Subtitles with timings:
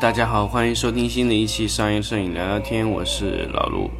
[0.00, 3.90] 大家好，欢迎收听新的一期商业摄影聊聊天，我是老卢。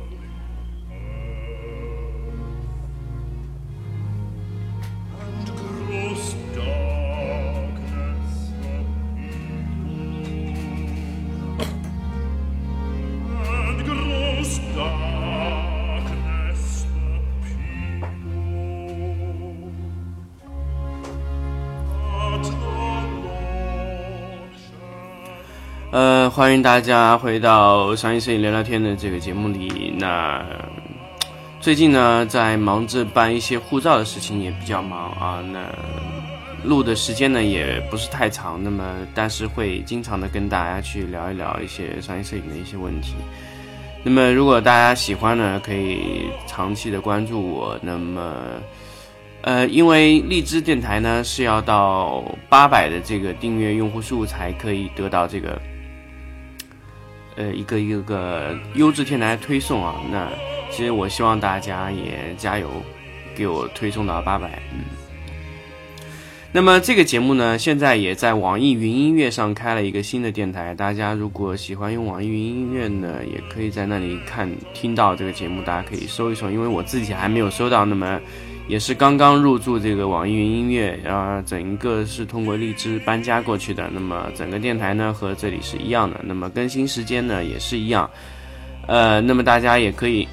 [26.39, 29.93] 欢迎大家回到商业摄影聊聊天的这个节目里。
[29.99, 30.41] 那
[31.61, 35.43] 最近呢，在忙着办一些护照的事情，也比较忙啊。
[35.53, 35.69] 那
[36.63, 38.63] 录的时间呢，也不是太长。
[38.63, 38.85] 那么，
[39.17, 43.15] 但是会经常的跟大家去聊一聊一些商业摄影的一些问题。
[44.05, 47.77] 那么，如果大家喜欢呢，可以长期的关注我。
[47.83, 48.33] 那么，
[49.43, 55.61] 呃，因为荔枝电台呢是要到八百的这个订阅用户数才可以得到这个。
[57.39, 60.29] 呃，一个一个个优质电台推送啊，那
[60.73, 62.69] 其实我希望大家也加油，
[63.37, 64.61] 给我推送到八百。
[64.75, 64.81] 嗯，
[66.51, 78.21] 那么这个节目呢，现在也在网易云音乐上开了一个新的电台，大家如果喜欢用网易云音乐呢，也可以在那里看听到这个节目，大家可以搜一搜，因为我自己还没有收到，那么。
[78.69, 83.89] 也是刚刚入驻这个网易云音乐啊，整个是通过荔枝搬家过去的。
[83.93, 88.09] 那么整个电台呢和这里是一样的，那么更新时间呢也是一样。
[88.87, 90.29] 呃，那么大家也可以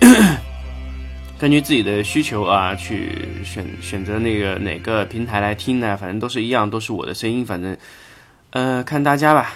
[1.40, 3.10] 根据自己的需求啊去
[3.44, 7.76] 选选择那个哪个平台来听呢，反正都是一样，都是我的声音，反正
[8.52, 9.54] 呃看大家吧。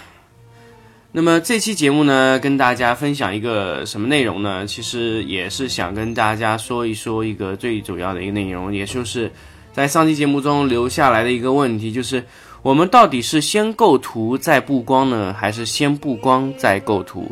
[1.12, 4.64] 那么这期节目呢，跟大家分享一个什么内容呢？
[4.68, 9.32] 其实也是想跟大家说一说一个最主要的一个内容，也就是
[9.74, 12.24] 在上期节目中留下来的一个问题，就是
[12.62, 17.32] 我们到底是先构图再布光呢，还是先布光再构图？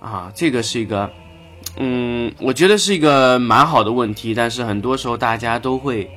[0.00, 1.08] 啊，这个是一个，
[1.76, 6.10] 嗯，我觉得是一个蛮好的问题，但是很多时候大家都会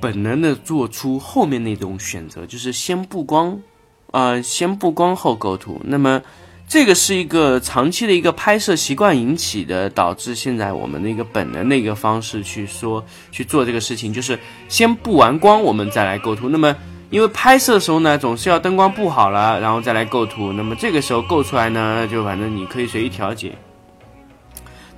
[0.00, 3.56] 本能的做出后面那种选择，就是先布光。
[4.16, 6.22] 呃，先布光后构图，那么
[6.66, 14.38] 这个是一个长期的一个拍摄习惯引起的，导致现在我们的一个本能的一个方式去说去做这个事情，就是
[14.70, 16.48] 先布完光，我们再来构图。
[16.48, 16.74] 那么
[17.10, 20.50] 因为拍摄的时候呢，总是要灯光布好了，然后再来构图。
[20.50, 23.52] 那么这个时候构出来呢，就反正你可以随意调节。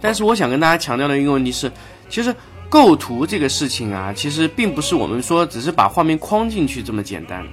[0.01, 1.69] 但是我想跟大家强调的一个问题是，
[2.09, 2.33] 其实
[2.69, 7.45] 构图这个事情啊，其实并不是我们说只是把画面框进去这么简单。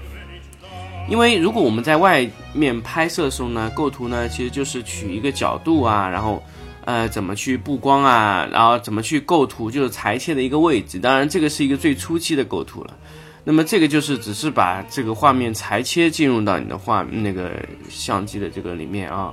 [1.07, 6.41] 因为如果我们在外面拍摄的时候呢，构图呢，其实就是取一个角度啊，然后，
[6.83, 10.97] 呃，怎么去布光啊，然后怎么去构图，就是裁切的一个位置。
[10.97, 12.97] 当然，这个是一个最初期的构图了。
[13.43, 17.51] 那么这个就是只是把这个画面裁切进入到你的画那个
[17.87, 19.31] 相机的这个里面啊。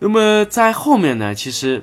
[0.00, 1.82] 那么在后面呢，其实。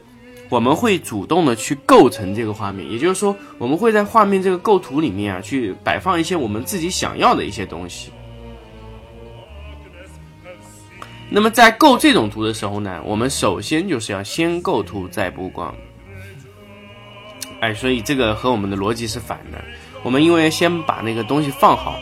[0.49, 8.11] 我们会主动的去构成这个画面，也就是说，我们会在画面这个构图里面啊，去摆放一些我们自己想要的一些东西。
[11.29, 15.73] 那么在构这种图的时候呢，我们首先就是要先构图再布光。
[17.59, 19.59] 哎，所以这个和我们的逻辑是反的。
[20.03, 21.95] 我们因为先把那个东西放好，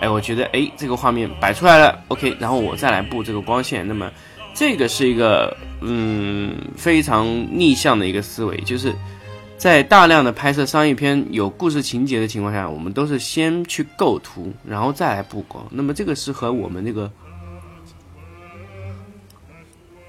[0.00, 4.10] 哎，我觉得哎，这个画面摆出来了，OK，然后我再来布这个光线，那么。
[4.56, 8.90] 这个是一个嗯非常逆向的一个思维，就是
[9.58, 15.62] 在大量的拍摄商业片有故事情节的情况下，我们都是先去构图，然后再来布光。
[15.70, 17.12] 那么这个是和我们那个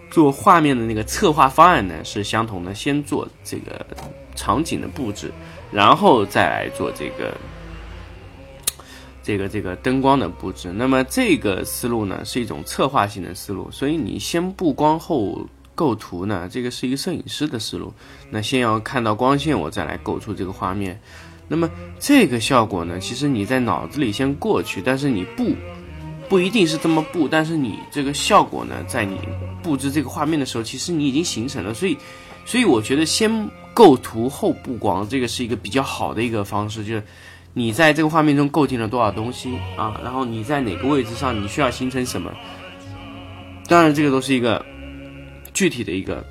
[0.10, 3.86] 做画面的那个策划方案呢是相同的，先做这个
[4.34, 5.30] 场景的布置，
[5.74, 7.36] 然后再来做这个。
[9.28, 15.46] 这个这个灯光的布置，那么这个思路呢是一种策划性的思路，所以你先布光后
[15.76, 17.94] 构图呢，这个是一个摄影师的思路。
[18.30, 20.98] 那先要看到光线，我再来构出这个画面。
[21.50, 21.70] 那么
[22.00, 25.54] 这个效果呢，其实你在脑子里先过去，但是你布
[26.30, 29.20] 不一定是这么布，但是你这个效果呢，在你
[29.62, 31.74] 布置这个画面的时候，其实你已经形成了。
[31.74, 31.98] 所以，
[32.46, 33.30] 所以我觉得先
[33.74, 37.04] 构图后布光，这个是一个比较好的一个方式，就是。
[37.58, 40.00] 你在这个画面中构建了多少东西啊？
[40.04, 42.32] 然后你在哪个位置上，你需要形成什么？
[43.68, 44.64] 当然，这个都是一个
[45.56, 46.24] 具体的一个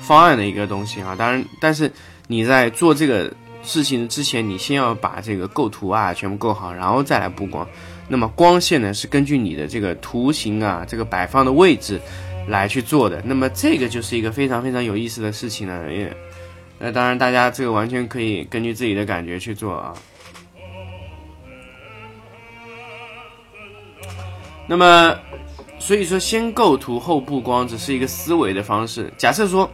[0.00, 1.14] 方案的一个东西啊。
[1.14, 1.92] 当然，但是
[2.26, 3.30] 你在做这个
[3.62, 7.68] 事情之前，你先要把这个构图啊全部构好，然后再来布光。
[8.08, 12.00] 那么光线呢，是根据你的这个图形啊，这个摆放的位置
[12.48, 13.22] 来去做的。
[13.26, 15.84] 那么这个就是一个非常非常有意思的事情了，
[16.84, 19.94] 那当然，大家这个完全可以根据自己的感觉去做啊。
[24.66, 25.16] 那么，
[25.78, 29.12] 所以说先构图后布光只是一个思维的方式。
[29.16, 29.70] 假设说，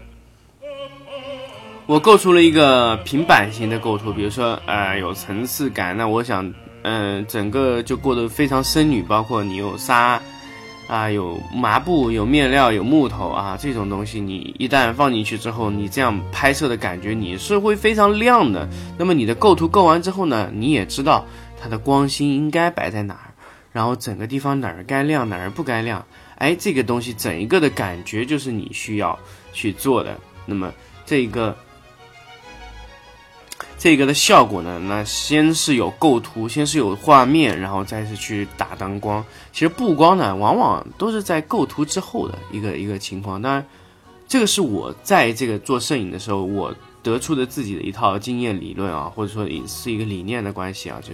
[1.86, 6.52] 我构出了一个平板型的构图，比如说呃有层次感，那我想
[6.82, 10.20] 嗯整个就过得非常深女，包括你有纱
[10.88, 18.66] 啊，有麻布，有面料，有木头啊这种东西，你一旦放进去之后，你这样拍摄的感觉你是会非常亮的。
[18.96, 21.26] 那么你的构图构完之后呢，你也知道
[21.60, 23.30] 它的光心应该摆在哪儿，
[23.70, 26.02] 然后整个地方哪儿该亮哪儿不该亮，
[26.36, 29.18] 哎，这个东西整一个的感觉就是你需要
[29.52, 30.18] 去做的。
[30.46, 30.72] 那么
[31.04, 31.54] 这个。
[33.78, 39.24] 这个的效果呢，那先是有构图，先是有画面，然后再是去打灯光。
[39.52, 43.40] 其实布光呢，往往都是在构图之后的一个一个情况。
[43.40, 43.64] 当然，
[44.26, 51.12] 这个是我在这个做摄影的时候，我得出的自己的一套经验理论啊，或者说是一个理念的关系啊，就，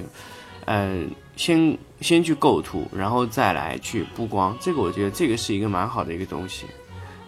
[0.64, 1.02] 呃，
[1.37, 4.56] 先先去构图，然后再来去布光。
[4.58, 6.64] 这个我觉得这个是一个蛮好的一个东西。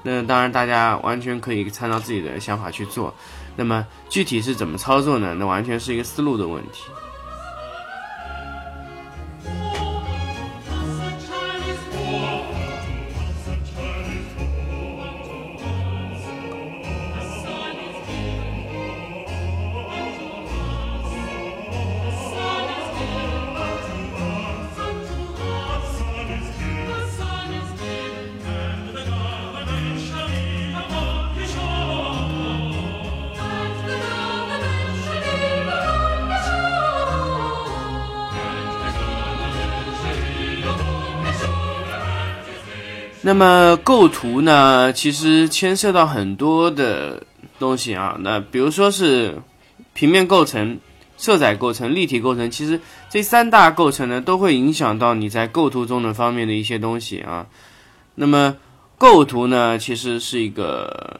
[0.02, 3.12] 那当然，大家完全可以参照自己的想法去做。
[3.56, 5.34] 那么具体是怎么操作呢？
[5.38, 6.84] 那完全是一个思路的问题。
[43.26, 47.24] 那么构图呢，其实牵涉到很多的
[47.58, 48.16] 东西啊。
[48.20, 49.42] 那比如说是
[49.94, 50.78] 平面构成、
[51.16, 52.80] 色彩构成、立体构成，其实
[53.10, 57.48] 这三大构成呢，都会影响到你在构图中的方面的一些东西啊。
[58.14, 58.54] 那么
[58.96, 61.18] 构图呢，其实是一个，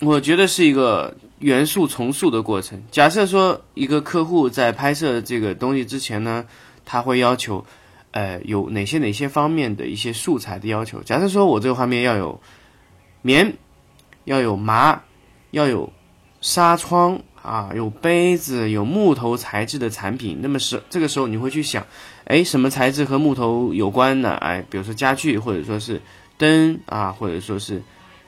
[0.00, 2.82] 我觉得是一个元素重塑的过程。
[2.90, 6.44] 假设说一个客户在拍摄这个东西之前呢，
[6.84, 7.64] 他会要求。
[8.12, 11.02] 呃，有哪些哪些方面的一些素材的要求？
[11.02, 12.40] 假设说我这个画面要有
[13.22, 13.54] 棉，
[14.24, 15.02] 要有麻，
[15.50, 15.90] 要有
[16.42, 21.86] 纱窗啊，有杯子，有木头材质的产品，那么是这个时候你会去想，
[22.24, 24.34] 哎，什么材质和木头有关呢？
[24.42, 26.00] 哎，比如说家具，或者说是
[26.36, 27.82] 灯啊，或者说是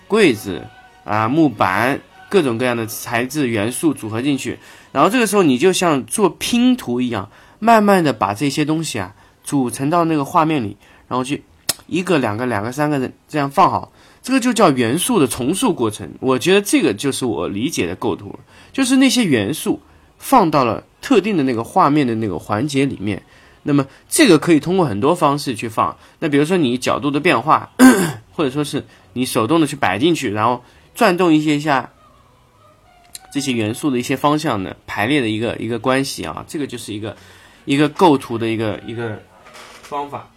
[0.09, 0.67] 柜子
[1.05, 2.01] 啊，木板，
[2.31, 4.59] 各种各样的材质元素组合进去，
[4.93, 9.15] 然后这个时候你就像做拼图一样，慢慢的把这些东西啊。
[9.45, 10.77] 组成到那个画面里，
[11.07, 11.45] 然后去
[11.87, 13.93] 一个、两个、两个、三个人这样放好，
[14.23, 16.11] 这个就叫元素的重塑过程。
[16.19, 18.39] 我觉得这个就是我理解的构图，
[18.73, 19.81] 就是那些元素
[20.17, 23.23] 放到了特定的那个画面的那个环节里面。
[23.65, 25.95] 那么这个可以通过很多方式去放。
[26.21, 27.71] 那比如说你角度的变化，
[28.33, 30.65] 或者说是你手动的去摆进去，然后
[30.95, 31.91] 转动一些下
[33.31, 37.15] 这些元素的一些方向呢排列的一个一个关系啊，这个就是一个
[37.67, 39.21] 一个构图的一个一个。
[39.85, 40.34] 方法。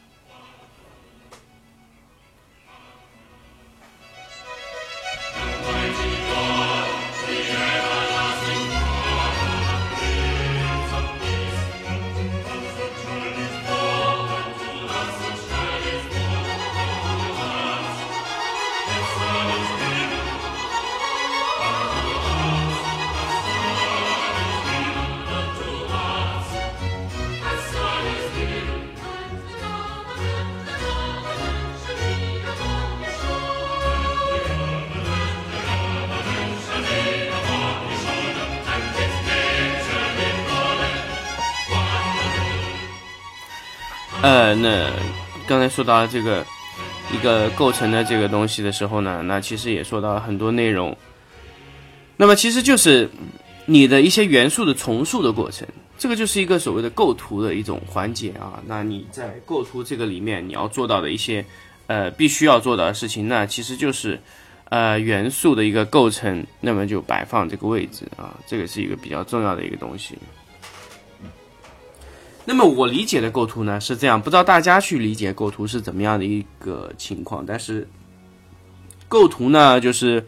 [44.55, 44.91] 那
[45.47, 46.45] 刚才说到这个
[47.13, 50.95] 一个构成的这个东西的时候呢，那其实也说到了很多内容。
[52.15, 53.09] 那么其实就是
[53.65, 58.61] 你的一些元素的重塑的过程，这个就是一个所谓的构图的一种环节啊。
[58.65, 61.45] 那你在构图这个里面，你要做到的一些
[61.85, 64.19] 呃必须要做到的事情，那其实就是
[64.69, 70.17] 呃元素的一个构成，那么就摆放这个位置啊，这个是一个比较重要的一个东西。
[72.49, 77.45] 那么我理解的构图呢是这样，不知道大家去理解构图是怎么样的一个情况。
[77.45, 77.85] 但是
[79.09, 80.25] 构图呢，就是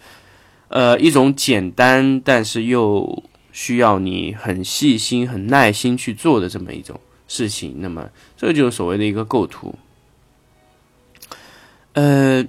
[0.67, 3.23] 呃一种简单，但是又
[3.53, 6.99] 需要你很细心、很耐心去做的这么一种
[7.29, 7.77] 事情。
[7.77, 9.73] 那么这就是所谓的一个构图，
[11.93, 12.45] 呃。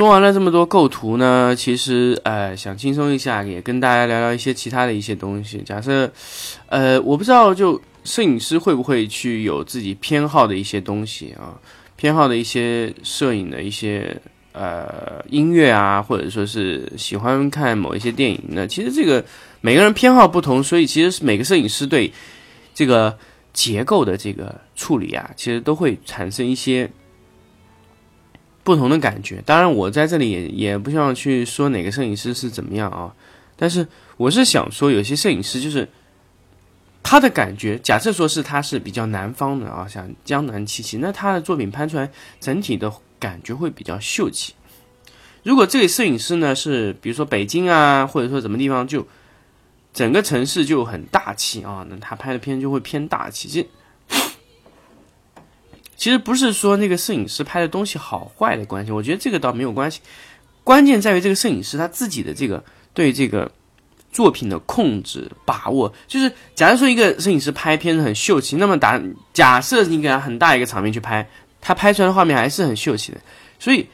[0.00, 5.58] 说完了这么多构图呢，其实呃想轻松一下，也跟大家聊聊一些其他的一些东西。
[5.58, 6.10] 假设，
[6.70, 11.52] 呃，我不知道就摄影师会不会去有自己偏好的一些东西啊？
[11.96, 14.16] 偏好的一些摄影的一些
[14.52, 18.66] 呃音乐啊，或者说是喜欢看某一些电影呢？
[18.66, 19.22] 其实这个
[19.60, 22.10] 每个人偏好不同，所以其实是每个摄影师对
[22.72, 23.14] 这个
[23.52, 26.90] 结构的这个处理啊，其实都会产生一些
[28.62, 29.42] 不同的感觉。
[29.46, 33.14] 当然，我在这里也也不希望去说哪个摄影师是怎么样啊，
[33.56, 33.86] 但是
[34.16, 35.88] 我是想说，有些摄影师就是。
[37.02, 44.52] 他的感觉，假设说是他是比较南方的啊，像江南气息，那他的作品拍出来整体的感觉会比较秀气。
[45.42, 49.04] 如果这个摄影师呢是比如说北京啊，或者说什么地方，就
[49.94, 53.48] 整个城市就很大气啊，那他拍的片就会偏大气。
[53.48, 53.66] 其实
[56.00, 60.00] 其实不是说那个摄影师拍的东西好坏的关系，我觉得这个倒没有关系，
[60.64, 62.64] 关键在于这个摄影师他自己的这个
[62.94, 63.52] 对这个。
[64.12, 69.00] 作品的控制把握，就是假如说一个摄影师拍片子很秀气，那么打
[69.32, 71.24] 假设你给他很大一个场面去拍，
[71.60, 73.20] 他拍出来的画面还是很秀气的。
[73.60, 73.86] 所以，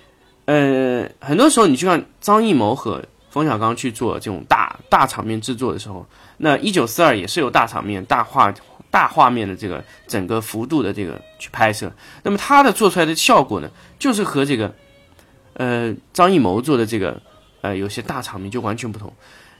[0.47, 6.07] 呃，很多时候你去看张艺谋和冯小刚去做这种大大场面制作的时候，
[6.39, 8.51] 那一九四二也是有大场面、大画、
[8.91, 14.75] 大画面的这个整个幅度的这个去拍摄，那么他的做出来的效果呢，就是和这个
[15.55, 17.21] 呃张艺谋做的这个
[17.61, 19.13] 呃有些大场面就完全不同。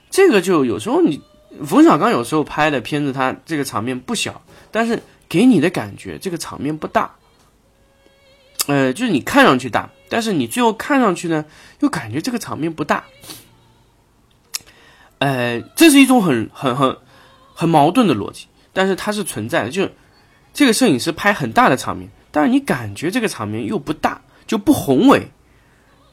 [0.09, 1.21] 这个就有时候你
[1.65, 4.41] 冯小刚有时候拍的片子，他这个场面不小，
[4.71, 7.15] 但是给你的感觉这个场面不大，
[8.67, 11.45] 呃，就是你看上去大，但是你最后看上去呢，
[11.81, 13.03] 又感觉这个场面不大，
[15.19, 16.97] 呃，这是一种很很很
[17.53, 19.91] 很矛盾的逻辑，但是它是存在的，就是
[20.53, 25.31] 这个摄影师拍很大的场面，但是你感觉这个场面又不大，就不宏伟，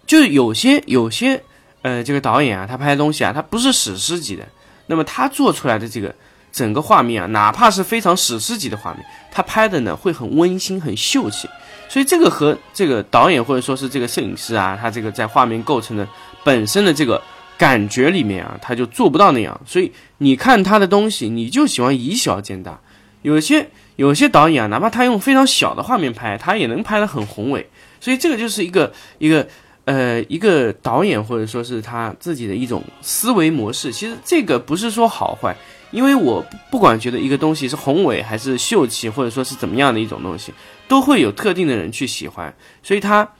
[0.07, 1.43] 就是有些有些。
[1.87, 4.49] 呃，这个导演啊，他拍的东西啊，他不是史诗级的，
[4.87, 6.15] 那么他做出来的这个
[6.51, 11.47] 整个画面啊，哪怕是非常史诗级的画面，他拍的呢会很温馨、很秀气。
[11.91, 16.09] 所以这个和这个导演或者说是这个摄影师啊，他这个在画面构成的
[16.43, 17.21] 本身的这个
[17.59, 19.61] 感觉里面啊，他就做不到那样。
[19.65, 22.81] 所以你看他的东西，你就喜欢以小见大。
[23.23, 27.69] 有些有些导演啊，哪怕他用非常小的画面拍，他也能拍得很宏伟。
[28.01, 29.47] 所以这个就是一个一个。
[29.87, 35.55] 呃，一个导演或者说是他自己的一种思维模式，其实这个不是说好坏，
[35.91, 40.55] 因为我不管觉得一个东西是宏伟还是秀气，或者说是怎么样的一种东西，
[40.89, 43.31] 都会有特定的人去喜欢，所以他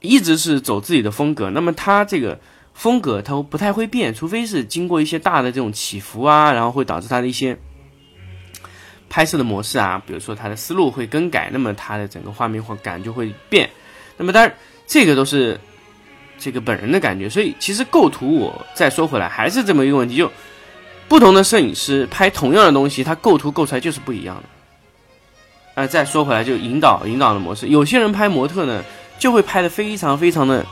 [0.00, 1.50] 一直是走自己的风格。
[1.50, 2.38] 那么他这个
[2.76, 7.58] 风格它不太会变，除非是经过一些大的这种起伏啊，然后会导致他的一些
[9.08, 13.68] 拍摄的模式啊，比如说他的思路会更改，那么他的整个画面或感就会变。
[14.16, 14.54] 那么当然。
[14.88, 15.58] 这个都是
[16.38, 20.30] 这个本人的感觉，所以其实构图我再说回来还是这么一个问题，就
[21.08, 24.42] 不同的摄影师拍同样的东西，他构图构出来就是不一样的。
[25.74, 28.84] 呃，再说回来就引导引导的模式，有些人拍模特呢
[29.18, 30.64] 就会拍的非常非常的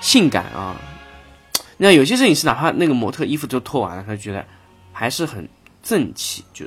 [0.00, 0.76] 性感啊，
[1.78, 4.44] 那有些摄影师哪怕那个模特衣服都脱完了，他觉得
[4.92, 5.48] 还是很
[5.82, 6.66] 正气，就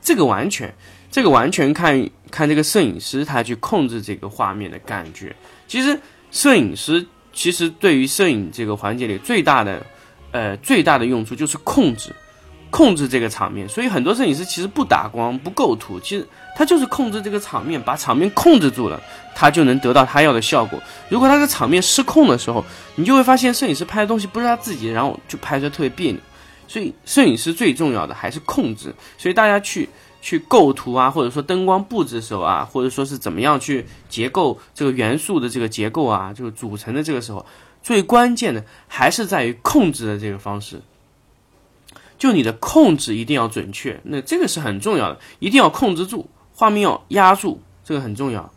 [0.00, 0.74] 这个完全
[1.10, 5.36] 这个完全看看这个摄影师他去控制这个画面的感觉，
[5.68, 6.00] 其实。
[6.28, 9.86] 摄影师其实对于摄影这个环节里最大的，
[10.32, 12.10] 呃最大的用处就是控制，
[12.76, 13.66] 控制这个场面。
[13.66, 19.00] 所以很多摄影师其实不打光不构图，其实他就是控制这个场面，把场面控制住了，
[19.34, 20.78] 他就能得到他要的效果。
[21.08, 22.62] 如果他的场面失控的时候，
[22.96, 26.20] 你就会发现摄影师拍的东西不是他自己，然后就拍出来特别别扭。
[26.68, 28.94] 所以摄影师最重要的还是控制。
[29.16, 29.88] 所以大家去。
[30.22, 37.46] 去构图啊，或者说灯光布置的时候啊，或者说是怎么样去结构这个元素的这个结构啊，这个组成的这个时候，
[37.80, 40.82] 最关键的还是在于控制的这个方式。
[42.18, 48.52] 就你的控制一定要准确，那这个是很重要的，一定要控制住画面要压住，这个很重要。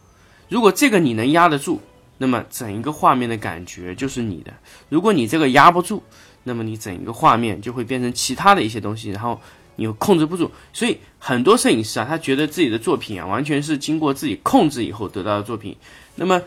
[0.48, 1.82] 如果这个你能压得住，
[2.18, 4.52] 那么整一个画面的感觉就是你的；
[4.90, 6.04] 如果你这个压不住，
[6.44, 9.40] 那么你整一个画面就会变成其他的一些东西，然后。
[9.76, 15.74] 你又控制不住，所以很多摄影师啊，他觉得自己的作品啊，完全是经过自己控制以后得到的作品。
[16.16, 16.42] 那么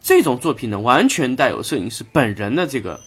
[0.00, 3.00] 这种作品呢，完全带有摄影师本人的这个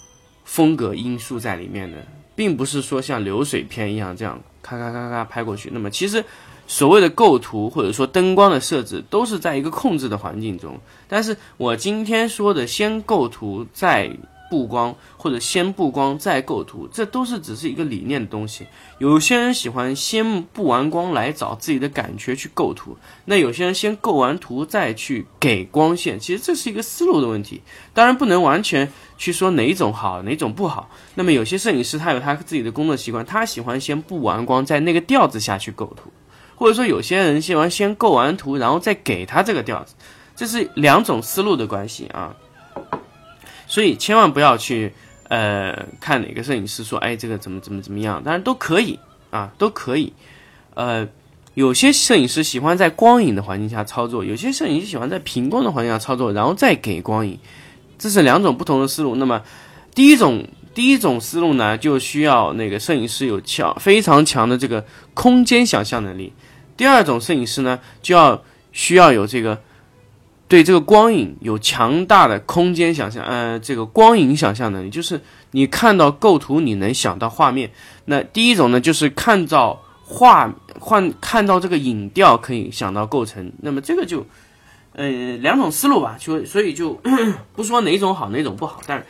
[0.43, 5.69] 风格因素在里面的，并不是说像流水片一样这样咔咔咔咔拍过去。
[5.73, 6.23] 那么其实
[6.67, 10.79] 所谓的构图或者说灯光的设置，都是在一个控制的环境中。
[11.07, 14.11] 但是我今天说的，先构图再。
[14.53, 18.67] 布光或者先布光再构图，这都是只是一个理念的东西。
[18.99, 22.95] 有些人喜欢先布完光来找自己的感觉去构图，
[23.25, 26.19] 那有些人先构完图再去给光线。
[26.19, 27.63] 其实这是一个思路的问题，
[27.95, 30.87] 当然不能完全去说哪种好哪种不好。
[31.15, 36.11] 那么有些摄影师他有他自己的工作习惯，他喜欢先布完光，在那个调子下去构图，
[36.55, 39.95] 或者说有些人喜欢先构完图，然后再给他这个调子，
[40.35, 42.35] 这是两种思路的关系啊。
[43.67, 44.93] 所以千万不要去
[45.29, 50.13] 呃看哪个摄影师说，哎，这个怎么怎么怎么样，当然都可以啊，都可以。
[50.73, 51.07] 呃，
[51.53, 57.39] 有些摄影师喜欢在光影的环境下操作，有些摄影师喜欢在平光的环境下操作，然后再给光影，
[57.97, 59.15] 这是两种不同的思路。
[59.15, 59.41] 那么
[59.93, 60.45] 第一种。
[60.75, 66.33] 第一种思路呢，就需要那个摄影师有强非常强的这个空间想象能力。
[66.75, 69.61] 第二种摄影师呢，就要需要有这个
[70.53, 75.19] 对这个光影有强大的空间想象，呃，这个光影想象能力，就是
[75.49, 77.71] 你看到构图，你能想到画面。
[78.05, 83.51] 那第一种呢，就是看到画换看到这个影调可以想到构成。
[83.63, 84.23] 那么这个就
[84.91, 87.01] 呃两种思路吧，就所以就
[87.55, 89.03] 不说哪种好哪种不好，但。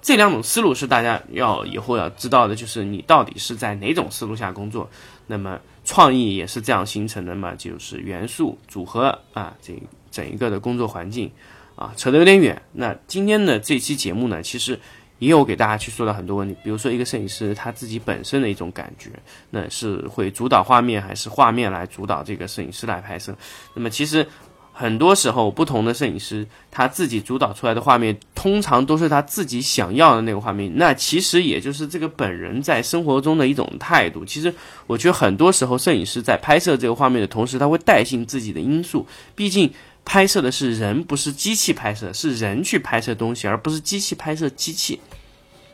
[0.00, 4.88] 这两种思路是大家要以后要知道的，就是你到底是在哪种思路下工作。
[5.26, 9.72] 那么创意也是这样形成的嘛，就是元素组合啊，这
[10.10, 11.30] 整一个的工作环境
[11.76, 12.60] 啊，扯得有点远。
[12.72, 14.78] 那今天的这期节目呢，其实
[15.18, 19.10] 也有给大家去说到很多问题，比如说一个摄影师他自己本身的一种感觉，
[19.50, 23.34] 那是会主导画面，还是画面来主导这个摄影师来拍摄？
[23.74, 24.26] 那么其实。
[24.70, 30.70] 很多时候，不同的摄影师他自己主导出来的画面，通常都是他自己想要的那个画面。
[30.76, 34.24] 那其实也就是这个本人在生活中的一种态度。
[34.24, 34.54] 其实
[34.86, 39.04] 我觉得很多时候，摄影师在拍摄这个画面的同时，他会带进自己的因素。
[39.34, 39.68] 毕竟
[40.08, 44.98] 拍摄的是人，不是机器拍摄，是人去拍摄东西，而不是机器拍摄机器。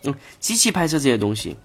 [0.03, 1.57] 嗯，机器拍摄这些东西。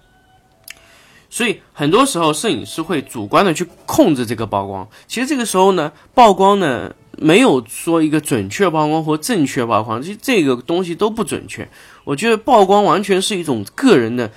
[1.28, 4.88] 所以很多时候，摄影师会主观的去控制这个曝光。
[5.08, 6.94] 其实这个时候呢，曝光呢。
[7.22, 11.68] 没有说一个准确曝光或正确曝光，其实这个东西都不准确。
[12.04, 14.30] 我觉得曝光完全是一种个人的，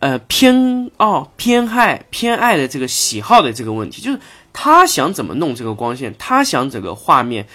[0.00, 4.18] 呃偏哦偏爱偏爱的这个喜好的这个问题，就是
[4.52, 7.46] 他想怎么弄这个光线，他想整个画面，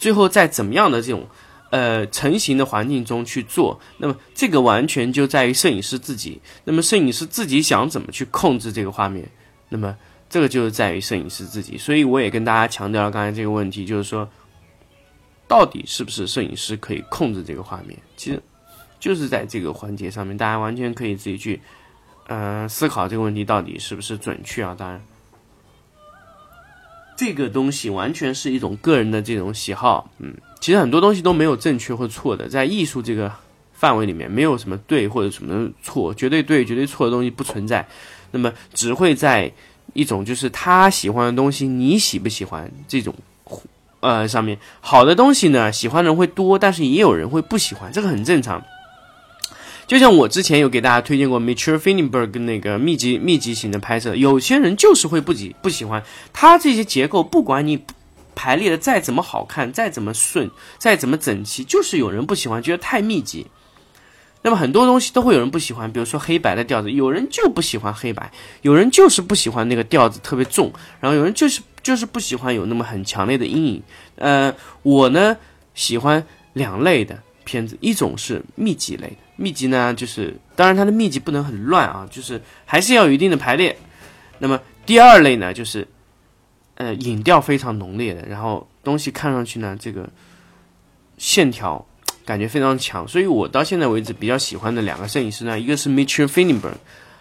[0.00, 1.24] 最后在怎么样的这种
[1.70, 6.40] 呃成型的环境中去做，那么这个完全就在于摄影师自己。
[6.64, 9.24] 那么摄影师自己想怎么去控制这个画面，
[9.68, 9.96] 那么。
[10.32, 14.30] 这个就是在于摄影师自己，所以我也跟大家强调了刚才这个问题，就是说，
[15.48, 17.98] 到底是不是摄影师可以控制这个画面？
[18.16, 18.40] 其实，
[19.00, 21.60] 就是在这个环节上面，大家完全可以自己去，
[22.28, 24.72] 呃，思考这个问题到底是不是准确啊？
[24.78, 25.02] 当然，
[27.20, 33.30] 这个东西完全是一种个人的这种喜好，嗯，其实很多东西都没有正确或错的，在艺术这个
[33.74, 37.86] 范围里面，没有什么对或者什么错，绝对对、绝对错的东西不存在，
[38.30, 39.52] 那么只会在。
[39.92, 42.70] 一种就是他喜欢的东西，你喜不喜欢？
[42.86, 43.12] 这种，
[43.98, 48.62] 呃，上面好的东西呢，喜欢的人会多，但是也有人会不喜欢，这个很正常。
[49.90, 56.00] 就像我之前有给大家推荐过 Mature f i n n b e r g 那个密集密集型的拍摄，有些人就是会不喜不喜欢
[56.32, 57.82] 他这些结构，不管你
[58.36, 60.48] 排列的再怎么好看，再怎么顺，
[60.78, 63.48] 再怎么整齐，就是有人不喜欢，觉得太密集。
[64.42, 68.30] 那么很多东西都会有人不喜欢，比如说黑白的调子，有人就不喜欢黑白，
[68.62, 73.82] 有人就是不喜欢那个调子特别重，然后有人就是就是不喜欢有那么很强烈的阴影。
[74.14, 75.36] 呃，我呢
[75.74, 83.76] 喜欢两类的片子，一种是密集类的，密集呢就是当然它的密集不能很乱啊，就是还是要有一定的排列。
[84.38, 85.88] 那么第二类呢就是
[86.74, 90.08] 呃影调非常浓烈的，然后东西看上去呢这个
[91.18, 91.84] 线条。
[92.22, 96.78] 感觉非常强，所以我到现在为止比较喜欢的两个摄影师呢，一个是 Mitchell f i n n b e r g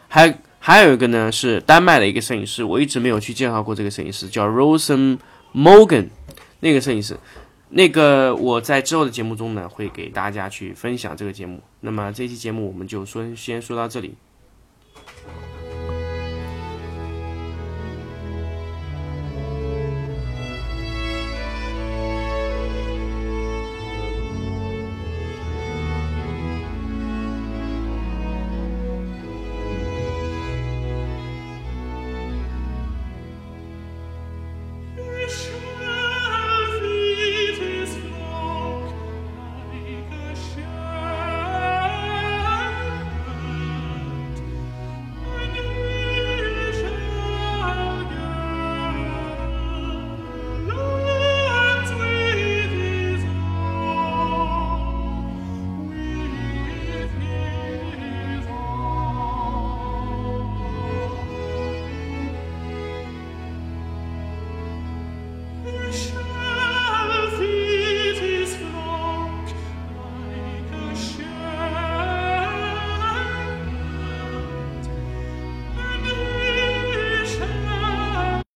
[0.08, 5.17] 还还有一个呢是丹麦的一个摄影师，我一直没有去介绍过这个摄影师，叫 Rosen
[5.55, 6.10] Morgan，
[6.60, 7.17] 那个摄影师，
[7.69, 11.62] 那个我在之后的节目中呢会给大家去分享这个节目。
[11.82, 14.15] 那么这期节目我们就说先说到这里。